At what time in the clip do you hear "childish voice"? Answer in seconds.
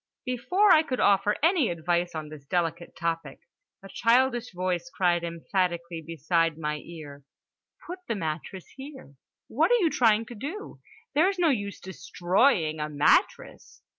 3.87-4.89